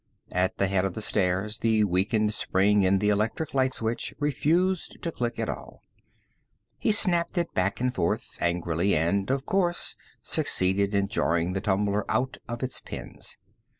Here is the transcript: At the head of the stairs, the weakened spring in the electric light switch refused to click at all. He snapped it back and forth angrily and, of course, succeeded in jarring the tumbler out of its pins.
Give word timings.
At 0.31 0.57
the 0.57 0.65
head 0.65 0.83
of 0.83 0.95
the 0.95 1.01
stairs, 1.03 1.59
the 1.59 1.83
weakened 1.83 2.33
spring 2.33 2.81
in 2.81 2.97
the 2.97 3.09
electric 3.09 3.53
light 3.53 3.75
switch 3.75 4.15
refused 4.19 4.97
to 5.03 5.11
click 5.11 5.37
at 5.37 5.47
all. 5.47 5.83
He 6.79 6.91
snapped 6.91 7.37
it 7.37 7.53
back 7.53 7.79
and 7.79 7.93
forth 7.93 8.35
angrily 8.41 8.95
and, 8.97 9.29
of 9.29 9.45
course, 9.45 9.95
succeeded 10.23 10.95
in 10.95 11.07
jarring 11.07 11.53
the 11.53 11.61
tumbler 11.61 12.03
out 12.09 12.37
of 12.49 12.63
its 12.63 12.79
pins. 12.79 13.37